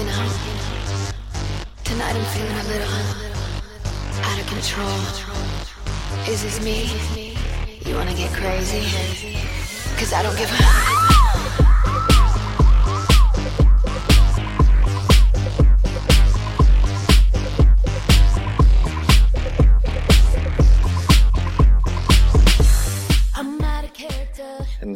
[0.00, 0.30] You know,
[1.84, 2.88] tonight I'm feeling a little
[4.24, 4.98] out of control.
[6.26, 6.88] Is this me?
[7.84, 8.80] You wanna get crazy?
[9.98, 10.99] Cause I don't give a.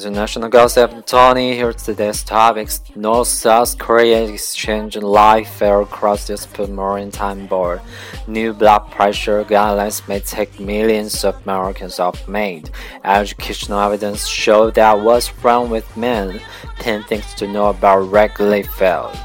[0.04, 7.46] International Gossip Tony here today's topics North South Korea exchange live fare across dispute maritime
[7.46, 7.80] board.
[8.26, 12.70] New blood pressure guidelines may take millions of Americans off made.
[13.02, 16.38] Educational evidence show that what's wrong with men.
[16.80, 19.16] 10 things to know about Wrigley Field.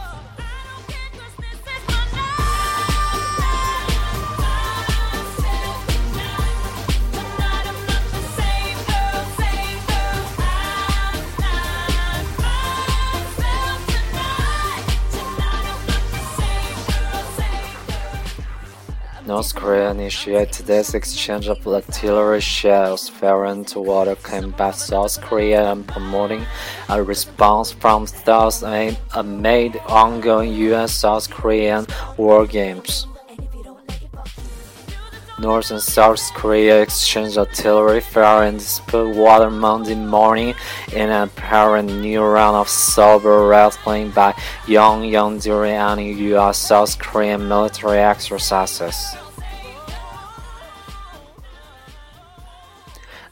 [19.40, 26.46] North Korea initiated this exchange of artillery shells firing toward combat South Korea and promoting
[26.90, 28.64] a response from South
[29.16, 31.88] amid ongoing U.S.-South Korean
[32.18, 33.08] war games.
[35.40, 40.54] North and South Korea exchanged artillery fire and dispute water Monday morning
[40.92, 44.34] in an apparent new round of saber rattling by
[44.66, 49.16] Pyongyang during any U.S.-South Korean military exercises.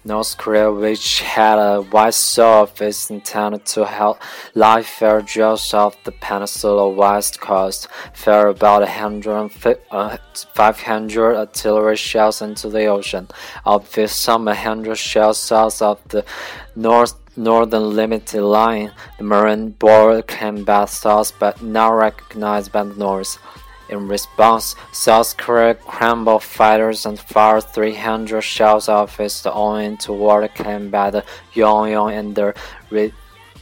[0.07, 4.21] North Korea, which had a wide surface intended to help
[4.55, 9.51] live fire just off the peninsula west coast, fired about 100,
[9.91, 10.17] uh,
[10.53, 13.27] 500 artillery shells into the ocean,
[13.65, 16.23] of which some 100 shells south of the
[16.75, 18.91] north northern limited line.
[19.17, 23.37] The Marine Board came back south but not recognized by the North.
[23.89, 30.89] In response, South Korea scrambled fighters and fired 300 shells off its own toward claim
[30.89, 31.23] by the
[31.55, 32.53] and the
[32.89, 33.13] re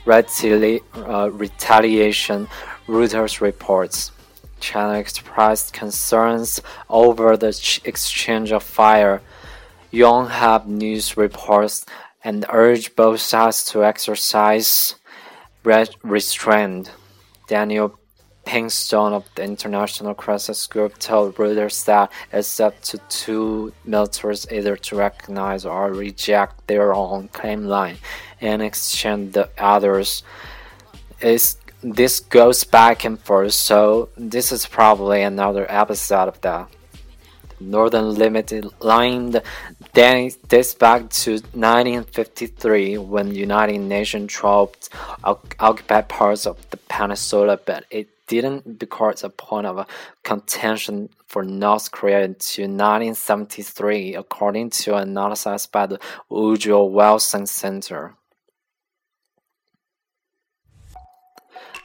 [0.06, 2.48] retali uh, retaliation,
[2.88, 4.12] Reuters reports.
[4.60, 7.50] China expressed concerns over the
[7.84, 9.22] exchange of fire.
[9.92, 11.86] Yonhap News reports
[12.24, 14.96] and urged both sides to exercise
[15.64, 16.92] restraint.
[17.48, 18.00] Daniel
[18.46, 24.78] Pinkston of the International Crisis Group told Reuters that it's up to two militaries either
[24.78, 27.98] to recognize or reject their own claim line
[28.40, 30.24] and exchange the others.
[31.20, 36.70] It's, this goes back and forth, so this is probably another episode of that.
[37.60, 39.36] Northern Limited Line
[39.94, 44.90] dates back to 1953 when United Nations troops
[45.24, 49.88] occupied parts of the peninsula, but it didn't become a point of
[50.24, 56.00] contention for North Korea until 1973, according to analysis by the
[56.30, 58.16] Woodrow Wilson Center.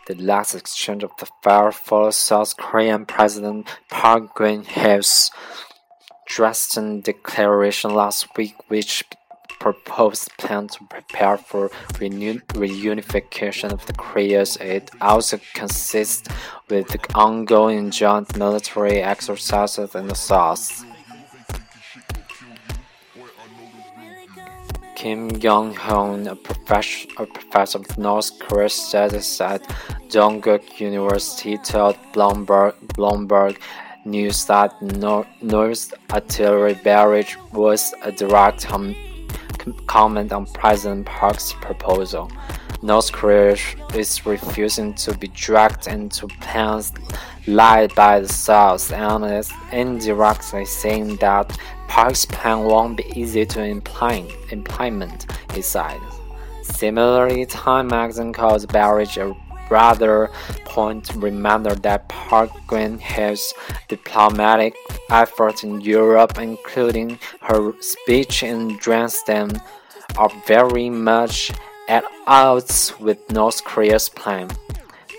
[0.06, 5.30] The last exchange of the fire followed South Korean President Park Geun-hye's
[6.26, 9.04] Dresden Declaration last week, which
[9.60, 11.68] proposed plan to prepare for
[12.00, 14.56] reunification of the Koreas.
[14.56, 16.28] It also consists
[16.68, 20.84] with the ongoing joint military exercises in the south.
[24.96, 29.62] Kim Yong-hyun, a, professor, a professor of North Korea studies at
[30.08, 33.58] Dongguk University, told Bloomberg, Bloomberg
[34.04, 38.64] News that North Artillery Barrage was a direct
[39.86, 42.30] comment on President Park's proposal.
[42.82, 43.56] North Korea
[43.94, 46.92] is refusing to be dragged into plans
[47.46, 53.64] led by the South and is indirectly saying that Park's plan won't be easy to
[53.64, 56.00] implement, implement he said.
[56.62, 59.34] Similarly, Time magazine calls Barrage a
[59.70, 60.30] rather
[60.64, 63.54] point reminder that Park Geun-hye's
[63.88, 64.74] diplomatic
[65.10, 69.60] efforts in Europe, including her speech in Dresden,
[70.16, 71.52] are very much
[71.88, 74.48] at odds with North Korea's plan.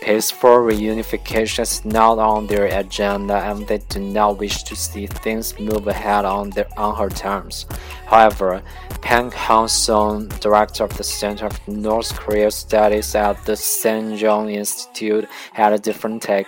[0.02, 5.60] Peaceful reunification is not on their agenda and they do not wish to see things
[5.60, 7.68] move ahead on, their, on her terms.
[8.08, 8.64] However,
[9.02, 15.72] Pang Hong-song, director of the Center of North Korea Studies at the Sejong Institute, had
[15.72, 16.48] a different take.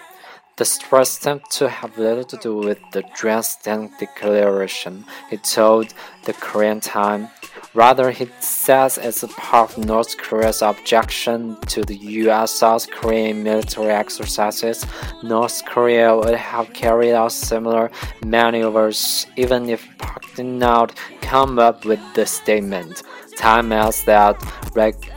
[0.55, 5.93] The stress seemed to have little to do with the Dresden Declaration, he told
[6.25, 7.29] the Korean Times.
[7.73, 12.51] Rather, he says it's part of North Korea's objection to the U.S.
[12.51, 14.85] South Korean military exercises.
[15.23, 17.89] North Korea would have carried out similar
[18.23, 23.03] maneuvers even if Park did not come up with the statement.
[23.37, 24.35] Time adds that,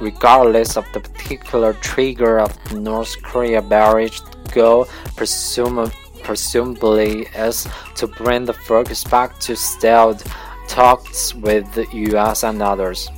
[0.00, 4.21] regardless of the particular trigger of the North Korea barrage,
[4.53, 5.93] goal presumably
[6.23, 10.27] presumably is to bring the focus back to stealth
[10.69, 13.09] talks with the US and others.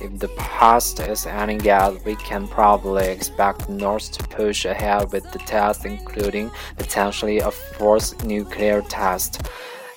[0.00, 5.30] If the past is any guide, we can probably expect North to push ahead with
[5.30, 9.42] the test, including potentially a fourth nuclear test.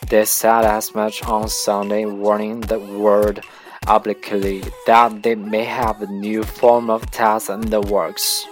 [0.09, 3.39] They said as much on Sunday, warning the world
[3.87, 8.45] obliquely that they may have a new form of test in the works.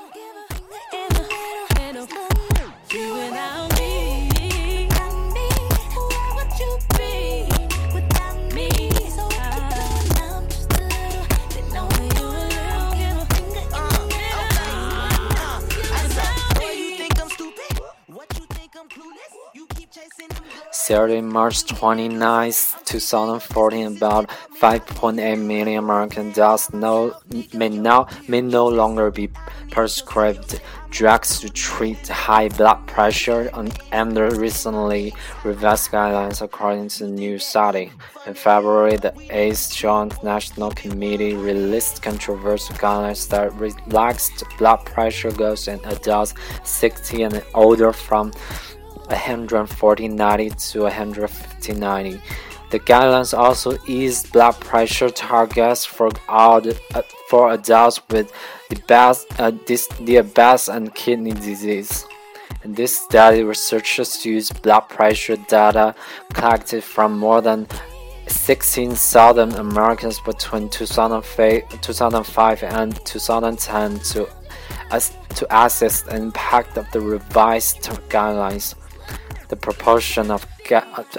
[20.92, 22.52] Saturday, March 29,
[22.84, 24.28] 2014, about
[24.60, 27.16] 5.8 million American adults no,
[27.54, 29.30] may, now, may no longer be
[29.72, 30.60] prescribed
[30.90, 33.50] drugs to treat high blood pressure
[33.94, 35.14] under recently
[35.46, 37.90] revised guidelines according to the new study.
[38.28, 45.70] In February, the 8th Joint National Committee released controversial guidelines that relaxed blood pressure goals
[45.70, 46.34] in adults
[46.66, 48.34] 60 and older from
[49.12, 52.22] 140-90 to 150-90.
[52.72, 58.32] The guidelines also eased blood pressure targets for all the, uh, for adults with
[58.90, 62.06] uh, diabetes and kidney disease.
[62.64, 65.96] In this study, researchers used blood pressure data
[66.34, 67.68] collected from more than
[68.28, 74.30] 16,000 Americans between 2005 and 2010 to,
[75.36, 78.76] to assess the impact of the revised guidelines
[79.52, 80.48] the proportion of,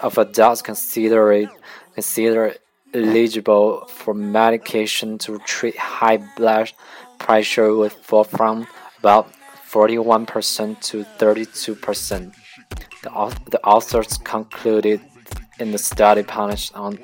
[0.02, 1.50] of adults considered,
[1.94, 2.58] considered
[2.94, 6.72] eligible for medication to treat high blood
[7.18, 8.66] pressure would fall from
[8.98, 9.30] about
[9.70, 12.34] 41% to 32%.
[13.02, 13.10] The,
[13.50, 15.00] the authors concluded
[15.60, 16.98] in the study published on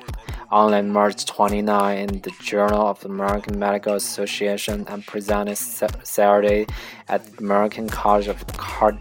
[0.51, 6.65] online March 29 in the Journal of the American Medical Association and presented Saturday
[7.07, 8.97] at the American College of Card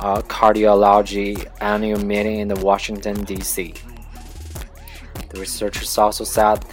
[0.00, 3.74] uh, cardiology annual meeting in the Washington, D.C.
[5.30, 6.64] The researchers also said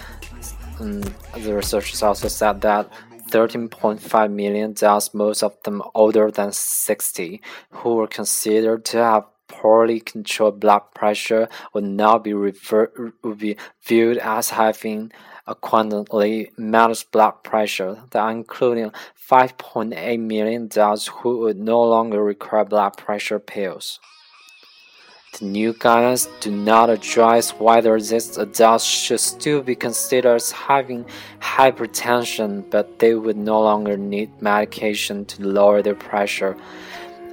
[0.80, 1.02] um,
[1.38, 2.90] the researchers also said that
[3.30, 7.42] 13.5 million adults, most of them older than 60,
[7.72, 13.58] who were considered to have poorly controlled blood pressure would now be, refer- would be
[13.84, 15.12] viewed as having
[15.46, 18.92] Accordingly, managed blood pressure, that including
[19.30, 24.00] 5.8 million adults who would no longer require blood pressure pills.
[25.38, 31.06] The new guidelines do not address whether these adults should still be considered having
[31.42, 36.56] hypertension, but they would no longer need medication to lower their pressure.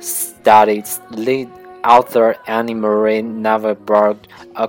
[0.00, 1.48] Studies lead
[1.84, 4.68] author Annie Marie Navar-Boggan, a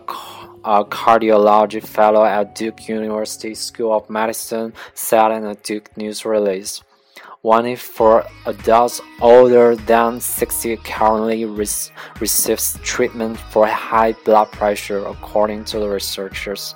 [0.64, 6.84] a cardiology fellow at Duke University School of Medicine, said in a Duke news release.
[7.42, 15.66] One in four adults older than 60 currently receives treatment for high blood pressure, according
[15.66, 16.76] to the researchers.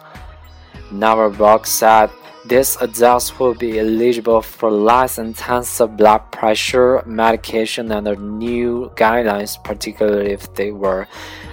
[0.92, 2.10] Navar-Boggan said
[2.48, 10.32] these adults will be eligible for less intensive blood pressure medication under new guidelines, particularly
[10.32, 11.08] if they were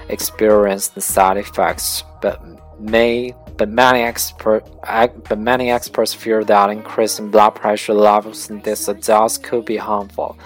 [0.08, 2.04] experienced side effects.
[2.20, 2.40] But
[2.80, 4.02] may but many
[5.28, 10.36] but many experts fear that increasing blood pressure levels in these adults could be harmful.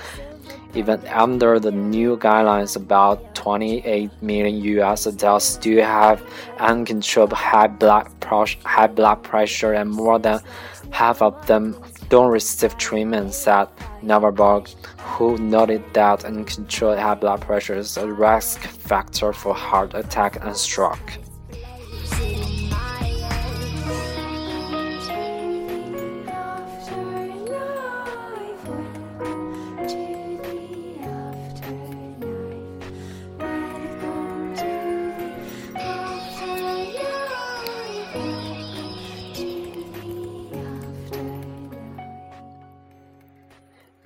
[0.75, 6.23] Even under the new guidelines, about 28 million US adults still have
[6.59, 8.09] uncontrolled high blood,
[8.65, 10.41] high blood pressure, and more than
[10.91, 11.77] half of them
[12.09, 13.69] don't receive treatment, said
[14.03, 20.45] Navar-Boggan, who noted that uncontrolled high blood pressure is a risk factor for heart attack
[20.45, 21.19] and stroke.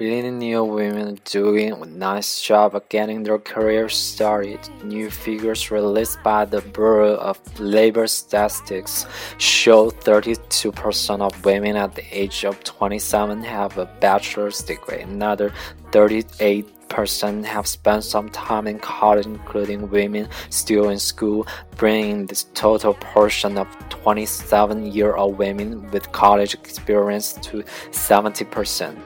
[0.01, 4.59] Millennial women doing a nice job of getting their career started.
[4.83, 9.05] New figures released by the Bureau of Labor Statistics
[9.37, 15.03] show 32% of women at the age of 27 have a bachelor's degree.
[15.03, 15.53] Another
[15.93, 22.43] 38 percent have spent some time in college, including women still in school, bringing the
[22.55, 28.99] total portion of 27 year old women with college experience to 70 percent.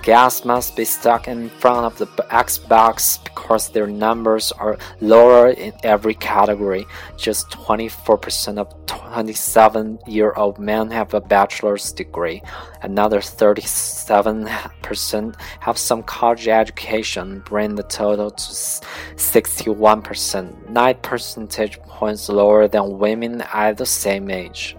[0.00, 5.72] Gas must be stuck in front of the Xbox because their numbers are lower in
[5.84, 6.86] every category.
[7.16, 12.42] Just 24% of 27 year old men have a bachelor's degree.
[12.82, 22.66] Another 37% have some college education, bringing the total to 61%, 9 percentage points lower
[22.66, 24.76] than women at the same age.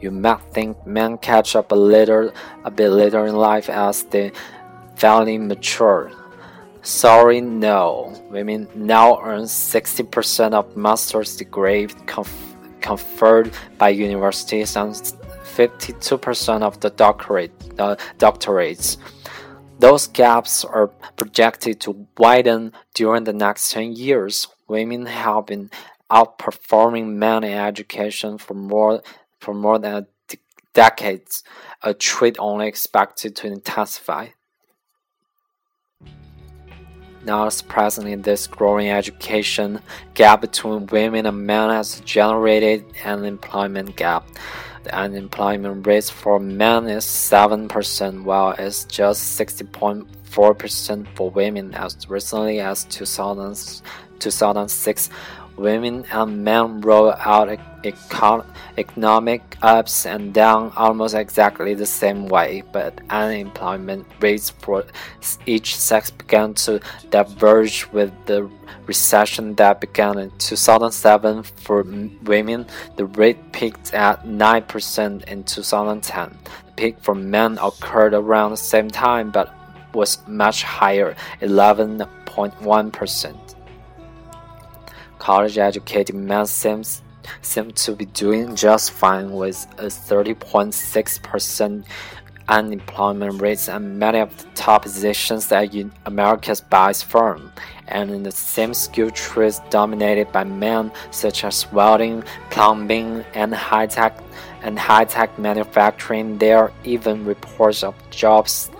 [0.00, 2.32] You might think men catch up a little,
[2.64, 4.32] a bit later in life as they
[4.96, 6.10] finally mature.
[6.82, 8.12] Sorry, no.
[8.30, 12.30] Women now earn 60% of master's degrees conf
[12.80, 18.96] conferred by universities and 52% of the doctorate, uh, doctorates.
[19.78, 24.48] Those gaps are projected to widen during the next 10 years.
[24.68, 25.70] Women have been
[26.10, 29.02] outperforming men in education for more
[29.40, 30.06] for more than
[30.72, 31.42] decades,
[31.82, 34.28] a trend only expected to intensify.
[37.24, 39.80] Now, presently, this growing education
[40.14, 44.26] gap between women and men has generated an employment gap.
[44.84, 52.60] The unemployment rate for men is 7%, while it's just 60.4% for women as recently
[52.60, 53.82] as 2000,
[54.18, 55.10] 2006
[55.60, 57.48] women and men roll out
[57.84, 58.44] econ
[58.78, 64.84] economic ups and downs almost exactly the same way, but unemployment rates for
[65.46, 68.50] each sex began to diverge with the
[68.86, 71.82] recession that began in 2007 for
[72.22, 72.66] women.
[72.96, 76.38] The rate peaked at 9% in 2010.
[76.66, 79.54] The peak for men occurred around the same time but
[79.94, 83.59] was much higher, 11.1%.
[85.20, 87.02] College educated men seems
[87.42, 91.84] seem to be doing just fine with a 30.6%
[92.48, 95.74] unemployment rate and many of the top positions at
[96.06, 97.52] America's best firm.
[97.86, 103.88] And in the same skill trades dominated by men such as welding, plumbing, and high
[103.88, 104.18] tech
[104.62, 108.70] and high tech manufacturing, there are even reports of jobs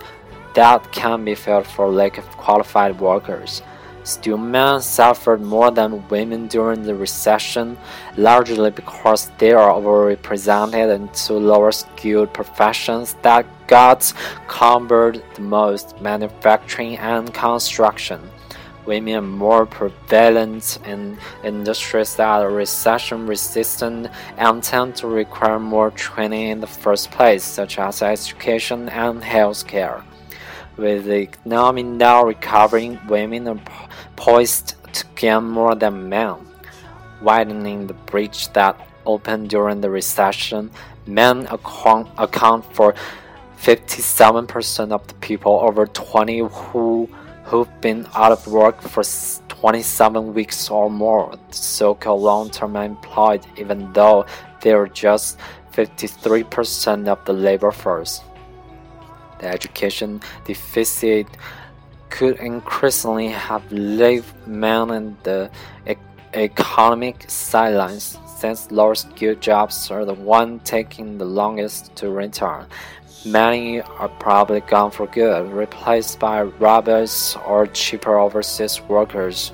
[0.55, 3.61] that can be filled for lack of qualified workers.
[4.03, 7.77] Still, men suffered more than women during the recession,
[8.17, 14.11] largely because they are overrepresented into lower skilled professions that got
[14.47, 18.19] cumbered the most manufacturing and construction.
[18.87, 25.91] Women are more prevalent in industries that are recession resistant and tend to require more
[25.91, 30.01] training in the first place, such as education and healthcare.
[30.77, 33.59] With the economy now recovering, women are
[34.21, 36.35] poised to gain more than men,
[37.23, 38.75] widening the breach that
[39.07, 40.69] opened during the recession.
[41.07, 42.93] Men account, account for
[43.57, 47.09] 57% of the people over 20 who
[47.45, 49.03] who've been out of work for
[49.49, 54.23] 27 weeks or more, so-called long-term employed, even though
[54.61, 55.39] they're just
[55.73, 58.21] 53% of the labor force.
[59.39, 61.25] The education deficit
[62.11, 65.49] could increasingly have left men in the
[65.87, 65.95] e
[66.33, 72.65] economic sidelines, since lower skilled jobs are the ones taking the longest to return.
[73.25, 79.51] Many are probably gone for good, replaced by robots or cheaper overseas workers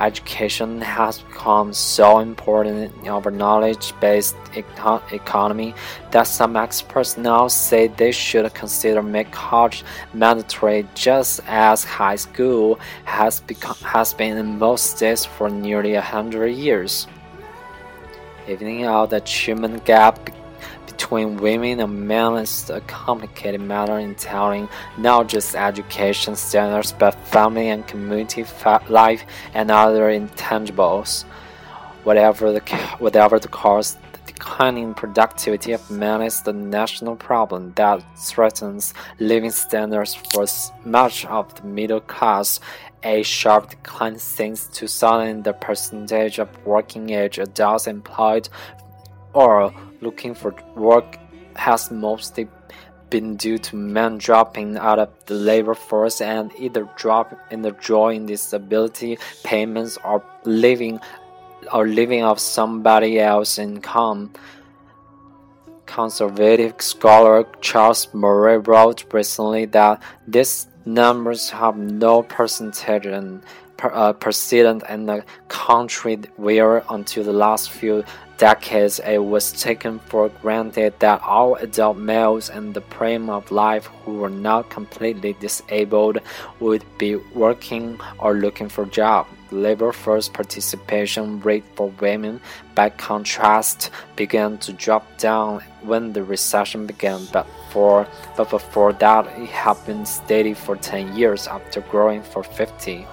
[0.00, 5.74] education has become so important in our knowledge based econ economy
[6.10, 12.78] that some experts now say they should consider make college mandatory just as high school
[13.04, 17.06] has, become, has been in most states for nearly a hundred years.
[18.48, 20.30] Evening out the achievement gap
[20.86, 24.68] between women and men is a complicated matter entailing
[24.98, 28.44] not just education standards but family and community
[28.88, 31.24] life and other intangibles.
[32.04, 32.60] Whatever the,
[32.98, 39.50] whatever the cause, the declining productivity of men is the national problem that threatens living
[39.50, 40.46] standards for
[40.84, 42.60] much of the middle class
[43.02, 48.48] a sharp decline since 2000 in the percentage of working age adults employed
[49.32, 51.18] or looking for work
[51.56, 52.48] has mostly
[53.10, 57.72] been due to men dropping out of the labor force and either drop in the
[57.72, 61.00] drawing disability payments or living
[61.72, 64.32] or living off somebody else's income.
[65.86, 73.42] Conservative scholar Charles Murray wrote recently that these numbers have no percentage and
[73.82, 78.04] uh, precedent in the country where until the last few
[78.40, 83.84] decades it was taken for granted that all adult males in the prime of life
[84.02, 86.18] who were not completely disabled
[86.58, 89.28] would be working or looking for jobs.
[89.50, 92.40] The labor force participation rate for women,
[92.74, 98.06] by contrast, began to drop down when the recession began, but for
[98.36, 103.06] but before that it had been steady for 10 years after growing for 50.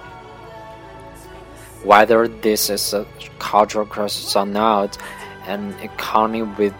[1.84, 3.06] Whether this is a
[3.38, 4.98] cultural crisis or not,
[5.46, 6.74] an economy with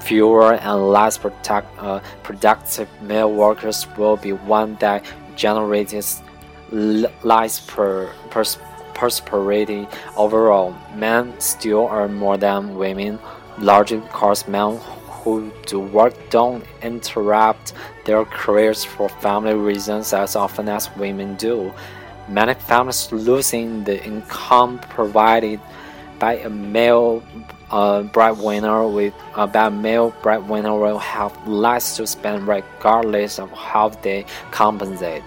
[0.00, 6.22] fewer and less protect, uh, productive male workers will be one that generates
[6.70, 8.58] less per, pers
[10.16, 10.74] overall.
[10.94, 13.18] Men still earn more than women,
[13.58, 17.72] largely because men who do work don't interrupt
[18.04, 21.72] their careers for family reasons as often as women do.
[22.28, 25.60] Many families losing the income provided
[26.18, 27.22] by a male
[27.70, 33.50] uh, breadwinner with uh, by a male breadwinner will have less to spend regardless of
[33.52, 35.22] how they compensate.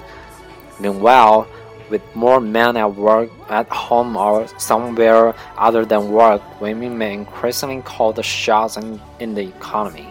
[0.80, 1.48] Meanwhile,
[1.90, 7.82] with more men at work, at home, or somewhere other than work, women may increasingly
[7.82, 10.08] call the shots in, in the economy.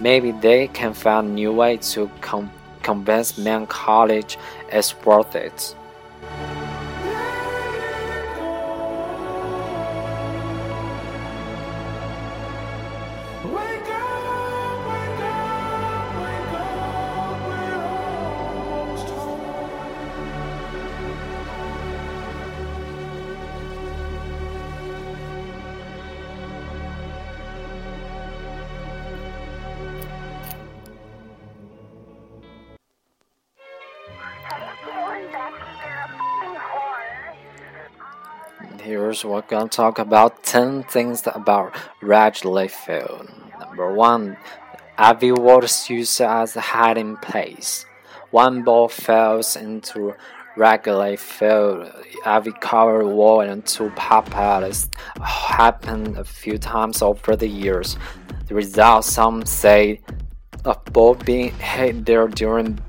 [0.00, 2.50] Maybe they can find new way to com
[2.82, 4.38] convince men college
[4.72, 5.74] is worth it.
[39.06, 43.30] We're gonna talk about 10 things about Wrigley Field.
[43.60, 44.36] Number one,
[44.98, 47.86] Avi Waters used as a hiding place.
[48.32, 50.14] One ball falls into
[50.56, 51.88] Wrigley Field.
[52.24, 54.28] Ivy covered wall and two pop
[55.22, 57.96] happened a few times over the years.
[58.48, 60.00] The result, some say,
[60.64, 62.80] of ball being hit there during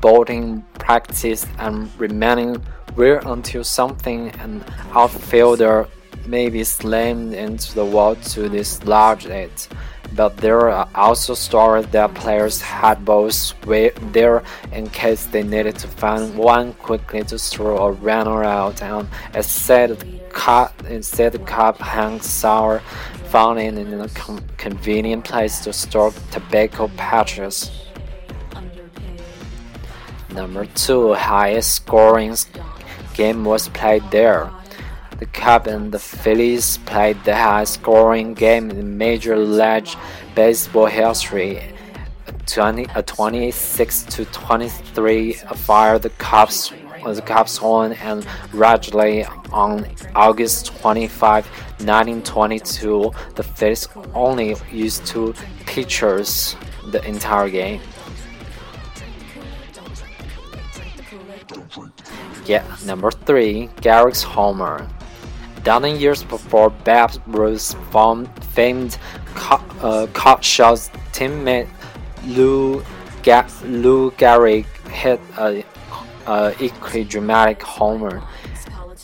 [0.00, 2.60] boating practice and remaining
[2.96, 5.88] wait until something an outfielder
[6.26, 9.68] may be slammed into the wall to dislodge it.
[10.16, 13.54] But there are also stories that players had balls
[14.12, 19.08] there in case they needed to find one quickly to throw a runner out, and
[19.34, 22.80] instead cup, instead cup hangs sour,
[23.28, 24.08] found in a
[24.56, 27.70] convenient place to store tobacco patches.
[30.30, 32.34] Number two, highest scoring
[33.14, 34.50] game was played there.
[35.18, 39.88] The Cubs and the Phillies played the highest scoring game in Major League
[40.34, 41.62] Baseball history.
[42.46, 46.72] 20, a 26 to 23 fire the Cubs
[47.04, 53.10] uh, the Cubs won and Wrigley on August 25, 1922.
[53.36, 55.34] The Phillies only used two
[55.66, 56.56] pitchers
[56.90, 57.80] the entire game.
[62.50, 64.84] Yeah, number three, Gehrigs Homer.
[65.62, 67.74] Dozen years before Babe Ruth's
[68.54, 68.98] famed
[69.36, 70.08] cut, uh,
[70.40, 71.68] shots teammate
[72.26, 72.82] Lou,
[73.22, 75.64] Ga Lou Gehrig hit a,
[76.26, 78.20] a equally dramatic homer.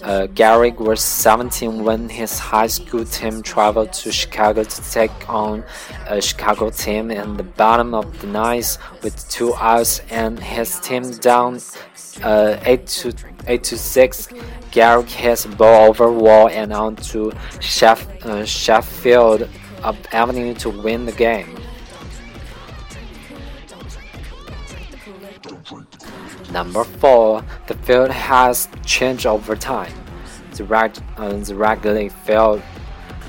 [0.03, 5.65] Uh, Gehrig was 17 when his high school team traveled to Chicago to take on
[6.07, 11.13] a Chicago team in the bottom of the ninth with two outs and his team
[11.19, 11.61] down
[12.23, 13.15] uh, 8 to
[13.47, 14.27] 8 to 6.
[14.71, 17.31] Gehrig hits the ball over wall and onto
[17.61, 19.49] Sheff, uh, Sheffield
[20.13, 21.56] Avenue to win the game.
[26.57, 27.45] Number 4.
[27.67, 29.93] The field has changed over time.
[30.55, 30.65] The,
[31.19, 32.63] uh, the Wrigley Field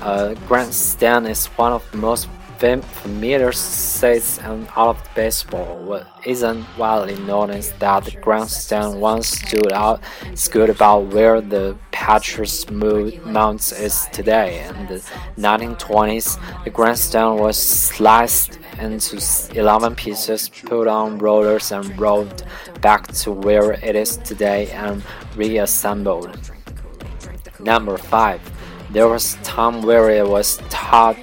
[0.02, 5.78] uh, grandstand is one of the most familiar sights in all of baseball.
[5.84, 10.02] What isn't widely known is that the grandstand once stood out
[10.34, 14.66] stood about where the Patriots Mounds is today.
[14.70, 15.04] In the
[15.38, 19.20] 1920s, the grandstand was sliced into
[19.56, 22.44] 11 pieces, put on rollers, and rolled
[22.82, 25.04] back to where it is today and
[25.36, 26.52] reassembled.
[27.60, 28.42] Number 5.
[28.92, 31.18] There was time where it was taught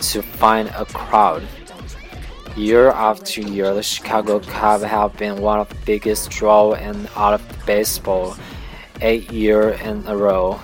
[0.00, 1.42] to find a crowd.
[2.56, 7.34] Year after year, the Chicago Cubs have been one of the biggest draw in all
[7.34, 8.36] of baseball,
[9.00, 10.58] eight years in a row.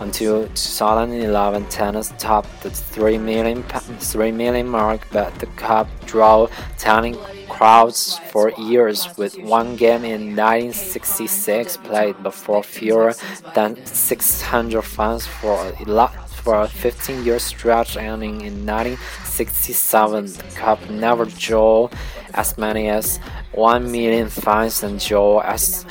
[0.00, 7.18] Until 2011, tennis topped the 3 million, 3 million mark, but the cup draw tiny
[7.50, 13.12] crowds for years, with one game in 1966 played before fewer
[13.54, 20.26] than 600 fans for a, for a 15 year stretch ending in 1967.
[20.32, 21.90] The Cup never drew
[22.32, 23.18] as many as
[23.52, 25.84] 1 million fans and drew as,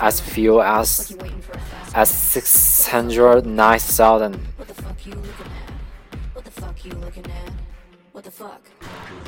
[0.00, 1.16] as few as
[1.96, 4.34] at 609,000.
[4.34, 5.06] What the fuck
[6.84, 7.50] you looking at?
[8.12, 8.60] What the fuck?
[8.82, 9.22] Uh-huh.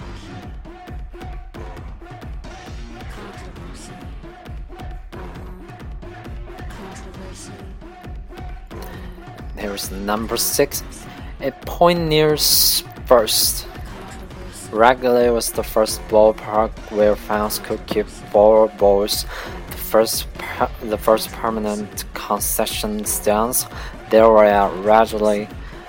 [9.56, 10.82] There's number six.
[11.40, 12.36] A point near
[13.06, 13.66] first.
[14.70, 19.24] Wrigley was the first ballpark where fans could keep four balls
[19.70, 20.26] the first
[20.82, 23.66] the first permanent concession stands,
[24.10, 24.46] there were
[24.84, 25.48] originally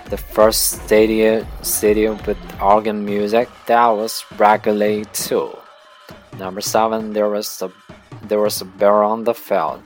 [0.10, 5.50] the first stadium stadium with organ music that was Wrigley too.
[6.40, 7.70] Number seven, there was a
[8.30, 9.82] there was a bear on the field.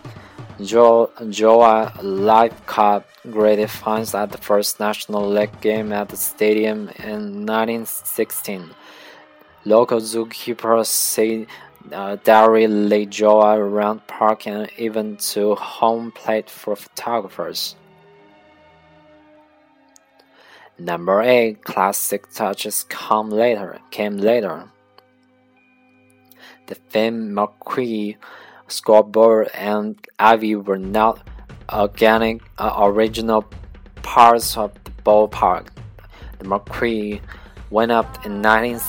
[0.62, 3.04] Joe Joe Live Cup
[3.36, 6.80] graded fines at the first National League game at the stadium
[7.12, 8.70] in 1916.
[9.66, 11.48] Local zookeepers say
[11.91, 17.76] uh, Derry Lee Joa around park and even to home plate for photographers.
[20.80, 24.69] Number 8 Classic touches come later, came later.
[26.67, 28.17] The Finn McQueen
[28.67, 31.28] scoreboard and Ivy were not
[31.72, 33.46] organic uh, original
[34.02, 35.67] parts of the ballpark.
[36.39, 37.22] The McQueen
[37.74, 38.80] went up in, 19,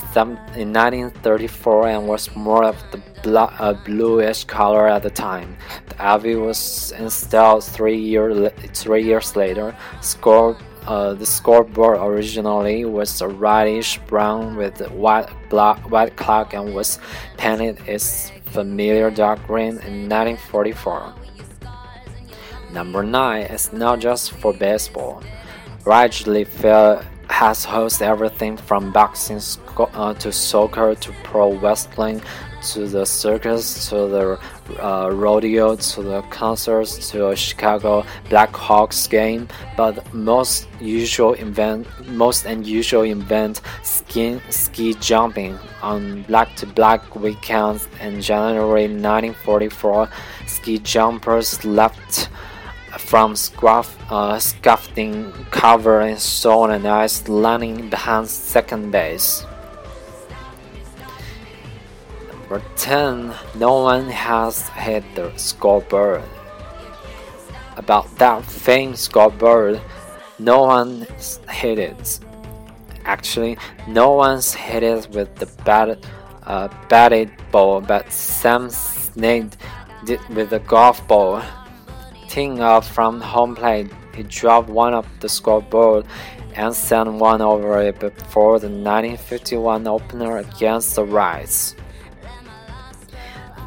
[0.61, 3.01] in 1934 and was more of the
[3.33, 5.57] uh, bluish color at the time.
[5.89, 9.75] The Avi was installed three, year, three years later.
[10.03, 16.75] Score, uh, the scoreboard originally was a reddish brown with white, black, white clock and
[16.75, 16.99] was
[17.39, 21.15] painted its familiar dark green in 1944.
[22.71, 25.23] Number 9 is not just for baseball.
[25.87, 29.41] Wrigley Field has hosted everything from boxing
[29.79, 32.21] uh, to soccer to pro wrestling
[32.63, 34.41] to the circus to the
[34.83, 39.49] uh, rodeo to the concerts to a Chicago Blackhawks game.
[39.77, 48.85] But most usual event, most unusual event, ski ski jumping on black-to-black weekends in January
[48.85, 50.09] 1944.
[50.47, 52.29] Ski jumpers left
[52.99, 59.45] from scuff, uh, scuffing cover in stone and ice landing behind second base.
[62.29, 63.35] Number 10.
[63.57, 66.23] No one has hit the scoreboard.
[67.77, 69.81] About that famed scoreboard,
[70.39, 71.07] no one
[71.49, 72.21] hit it.
[73.05, 75.99] Actually, no one's hit it with the bat,
[76.45, 79.57] uh, batted ball, but Sam Snead
[80.05, 81.43] did with the golf ball
[82.35, 86.05] teeing up from home plate, he dropped one of the scoreboard
[86.57, 91.77] and sent one over it before the 1951 opener against the Reds.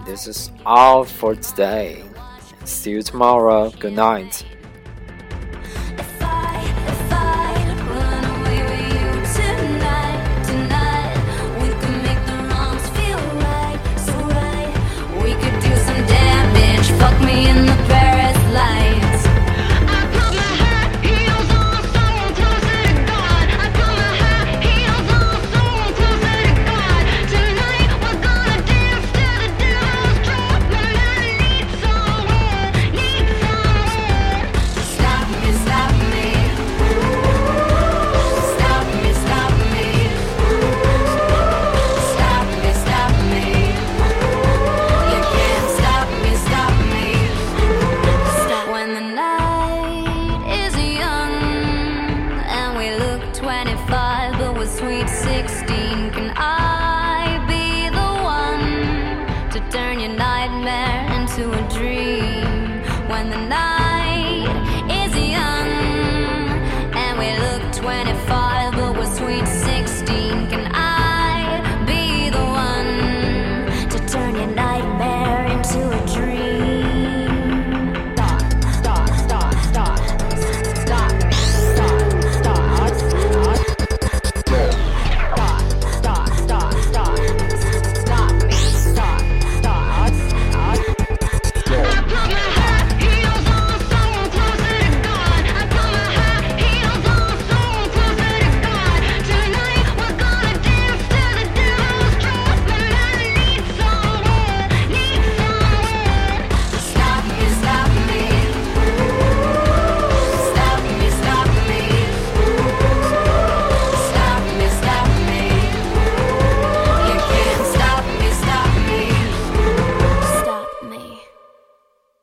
[0.06, 2.04] This is all for today.
[2.66, 3.70] See you tomorrow.
[3.70, 4.46] Good night.